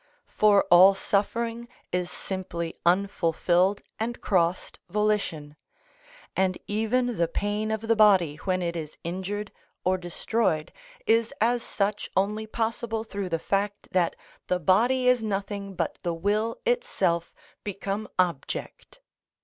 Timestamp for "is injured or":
8.75-9.99